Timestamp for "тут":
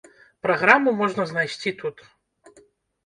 1.85-1.97